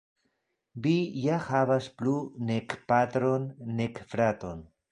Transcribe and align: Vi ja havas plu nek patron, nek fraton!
Vi 0.85 0.93
ja 1.25 1.35
havas 1.49 1.91
plu 2.01 2.15
nek 2.53 2.75
patron, 2.93 3.49
nek 3.81 4.05
fraton! 4.15 4.69